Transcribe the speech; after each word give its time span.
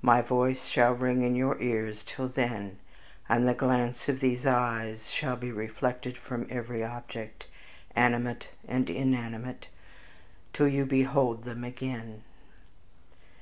My 0.00 0.22
voice 0.22 0.64
shall 0.68 0.94
ring 0.94 1.22
in 1.22 1.34
your 1.34 1.60
ears 1.60 2.02
till 2.06 2.28
then, 2.28 2.78
and 3.28 3.46
the 3.46 3.52
glance 3.52 4.08
of 4.08 4.20
these 4.20 4.46
eyes 4.46 5.10
shall 5.10 5.36
be 5.36 5.52
reflected 5.52 6.16
from 6.16 6.46
every 6.48 6.82
object, 6.82 7.44
animate 7.94 8.48
or 8.66 8.74
inanimate, 8.74 9.68
till 10.54 10.68
you 10.68 10.86
behold 10.86 11.44
them 11.44 11.62
again." 11.62 12.22